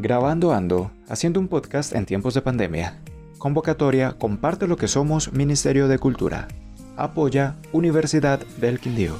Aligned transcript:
Grabando 0.00 0.52
Ando, 0.52 0.92
haciendo 1.08 1.40
un 1.40 1.48
podcast 1.48 1.92
en 1.92 2.06
tiempos 2.06 2.32
de 2.32 2.40
pandemia. 2.40 3.02
Convocatoria 3.36 4.12
Comparte 4.12 4.68
lo 4.68 4.76
que 4.76 4.86
somos 4.86 5.32
Ministerio 5.32 5.88
de 5.88 5.98
Cultura. 5.98 6.46
Apoya 6.96 7.56
Universidad 7.72 8.38
del 8.60 8.78
Quindío. 8.78 9.16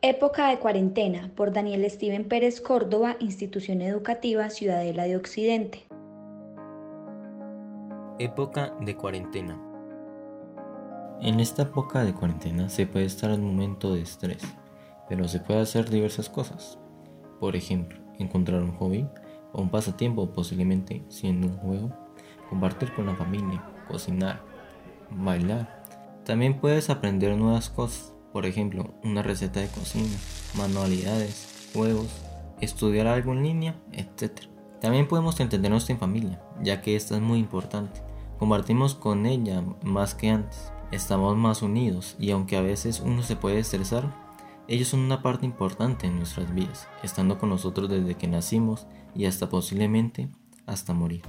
Época 0.00 0.48
de 0.48 0.58
cuarentena 0.58 1.30
por 1.36 1.52
Daniel 1.52 1.84
Steven 1.90 2.24
Pérez 2.24 2.62
Córdoba, 2.62 3.16
Institución 3.20 3.82
Educativa 3.82 4.48
Ciudadela 4.48 5.04
de 5.04 5.16
Occidente. 5.18 5.86
Época 8.18 8.72
de 8.80 8.96
cuarentena. 8.96 9.60
En 11.20 11.40
esta 11.40 11.64
época 11.64 12.04
de 12.04 12.14
cuarentena 12.14 12.70
se 12.70 12.86
puede 12.86 13.04
estar 13.04 13.30
en 13.30 13.42
un 13.42 13.54
momento 13.54 13.92
de 13.92 14.00
estrés, 14.00 14.42
pero 15.10 15.26
se 15.26 15.40
puede 15.40 15.60
hacer 15.60 15.90
diversas 15.90 16.30
cosas. 16.30 16.78
Por 17.40 17.56
ejemplo, 17.56 17.98
encontrar 18.18 18.62
un 18.62 18.76
hobby 18.76 19.08
o 19.52 19.60
un 19.60 19.68
pasatiempo 19.68 20.30
posiblemente 20.30 21.04
siendo 21.08 21.48
un 21.48 21.56
juego, 21.56 21.92
compartir 22.48 22.94
con 22.94 23.06
la 23.06 23.16
familia, 23.16 23.62
cocinar, 23.88 24.40
bailar. 25.10 25.84
También 26.24 26.60
puedes 26.60 26.90
aprender 26.90 27.36
nuevas 27.36 27.70
cosas, 27.70 28.14
por 28.32 28.46
ejemplo, 28.46 28.94
una 29.02 29.22
receta 29.22 29.58
de 29.58 29.66
cocina, 29.66 30.16
manualidades, 30.56 31.70
juegos, 31.74 32.08
estudiar 32.60 33.08
algo 33.08 33.32
en 33.32 33.42
línea, 33.42 33.74
etc. 33.92 34.42
También 34.80 35.08
podemos 35.08 35.40
entendernos 35.40 35.90
en 35.90 35.98
familia, 35.98 36.40
ya 36.62 36.82
que 36.82 36.94
esta 36.94 37.16
es 37.16 37.20
muy 37.20 37.40
importante. 37.40 38.00
Compartimos 38.38 38.94
con 38.94 39.26
ella 39.26 39.62
más 39.82 40.14
que 40.14 40.30
antes 40.30 40.72
estamos 40.92 41.36
más 41.36 41.62
unidos 41.62 42.16
y 42.18 42.30
aunque 42.30 42.56
a 42.56 42.62
veces 42.62 43.00
uno 43.04 43.22
se 43.22 43.36
puede 43.36 43.58
estresar, 43.58 44.29
ellos 44.68 44.88
son 44.88 45.00
una 45.00 45.22
parte 45.22 45.46
importante 45.46 46.06
en 46.06 46.16
nuestras 46.16 46.54
vidas, 46.54 46.88
estando 47.02 47.38
con 47.38 47.48
nosotros 47.48 47.88
desde 47.88 48.14
que 48.14 48.28
nacimos 48.28 48.86
y 49.14 49.26
hasta 49.26 49.48
posiblemente 49.48 50.28
hasta 50.66 50.94
morir. 50.94 51.22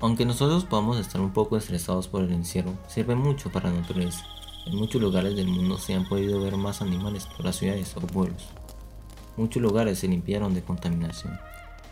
Aunque 0.00 0.24
nosotros 0.24 0.64
podamos 0.64 0.98
estar 0.98 1.20
un 1.20 1.32
poco 1.32 1.56
estresados 1.56 2.08
por 2.08 2.22
el 2.22 2.32
encierro, 2.32 2.72
sirve 2.88 3.14
mucho 3.14 3.52
para 3.52 3.70
la 3.70 3.80
naturaleza. 3.80 4.24
En 4.66 4.76
muchos 4.76 5.00
lugares 5.00 5.36
del 5.36 5.48
mundo 5.48 5.78
se 5.78 5.94
han 5.94 6.06
podido 6.06 6.40
ver 6.40 6.56
más 6.56 6.80
animales 6.80 7.26
por 7.26 7.44
las 7.44 7.56
ciudades 7.56 7.94
o 7.96 8.00
pueblos. 8.00 8.48
Muchos 9.36 9.62
lugares 9.62 9.98
se 9.98 10.08
limpiaron 10.08 10.54
de 10.54 10.62
contaminación. 10.62 11.38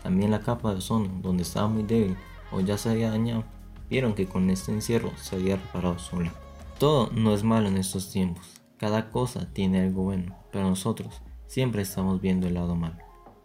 También 0.03 0.31
la 0.31 0.41
capa 0.41 0.71
de 0.71 0.77
ozono, 0.77 1.09
donde 1.21 1.43
estaba 1.43 1.67
muy 1.67 1.83
débil 1.83 2.17
o 2.51 2.61
ya 2.61 2.77
se 2.77 2.89
había 2.89 3.11
dañado, 3.11 3.43
vieron 3.89 4.13
que 4.13 4.27
con 4.27 4.49
este 4.49 4.71
encierro 4.71 5.11
se 5.17 5.35
había 5.35 5.57
reparado 5.57 5.99
sola. 5.99 6.33
Todo 6.79 7.09
no 7.13 7.33
es 7.33 7.43
malo 7.43 7.67
en 7.67 7.77
estos 7.77 8.09
tiempos, 8.09 8.45
cada 8.79 9.11
cosa 9.11 9.51
tiene 9.51 9.81
algo 9.81 10.03
bueno, 10.03 10.37
pero 10.51 10.67
nosotros 10.67 11.21
siempre 11.47 11.81
estamos 11.81 12.21
viendo 12.21 12.47
el 12.47 12.53
lado 12.55 12.75
malo. 12.75 12.97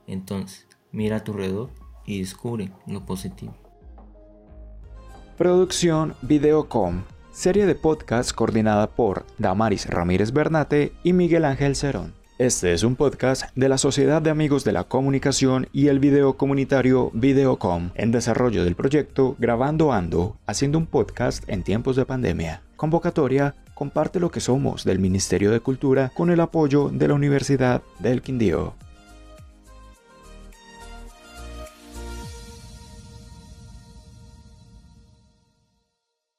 Entonces, 0.07 0.69
mira 0.93 1.17
a 1.17 1.25
tu 1.25 1.33
alrededor 1.33 1.71
y 2.07 2.21
descubre 2.21 2.71
lo 2.87 3.05
positivo. 3.05 3.55
Producción 5.37 6.15
Videocom, 6.23 7.03
serie 7.33 7.67
de 7.67 7.75
podcast 7.75 8.33
coordinada 8.33 8.87
por 8.91 9.27
Damaris 9.39 9.91
Ramírez 9.91 10.33
Bernate 10.33 10.93
y 11.03 11.13
Miguel 11.13 11.45
Ángel 11.45 11.75
Cerón. 11.75 12.15
Este 12.39 12.73
es 12.73 12.85
un 12.85 12.95
podcast 12.95 13.45
de 13.57 13.69
la 13.69 13.79
Sociedad 13.79 14.23
de 14.23 14.31
Amigos 14.31 14.65
de 14.65 14.73
la 14.73 14.85
Comunicación 14.85 15.69
y 15.73 15.89
el 15.89 15.98
video 15.98 16.37
comunitario 16.37 17.11
Videocom 17.13 17.91
en 17.95 18.13
desarrollo 18.13 18.65
del 18.65 18.75
proyecto 18.77 19.35
Grabando 19.39 19.93
Ando, 19.93 20.37
haciendo 20.47 20.79
un 20.79 20.87
podcast 20.87 21.48
en 21.48 21.63
tiempos 21.63 21.97
de 21.97 22.07
pandemia. 22.07 22.63
Convocatoria 22.77 23.55
Comparte 23.75 24.20
lo 24.20 24.30
que 24.30 24.41
somos 24.41 24.84
del 24.84 25.00
Ministerio 25.00 25.50
de 25.50 25.61
Cultura 25.61 26.12
con 26.14 26.30
el 26.30 26.40
apoyo 26.40 26.90
de 26.90 27.08
la 27.08 27.14
Universidad 27.14 27.83
del 27.98 28.23
Quindío. 28.23 28.74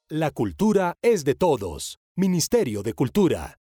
La 0.08 0.30
cultura 0.30 0.96
es 1.02 1.24
de 1.24 1.34
todos. 1.34 1.98
Ministerio 2.14 2.82
de 2.82 2.94
Cultura. 2.94 3.58